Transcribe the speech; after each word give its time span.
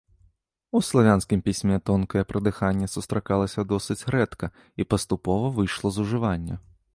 У 0.77 0.79
славянскім 0.85 1.43
пісьме 1.49 1.75
тонкае 1.89 2.23
прыдыханне 2.31 2.87
сустракалася 2.95 3.67
досыць 3.75 3.99
рэдка 4.17 4.51
і 4.83 4.87
паступова 4.95 5.53
выйшла 5.61 5.87
з 5.93 5.97
ужывання. 6.07 6.61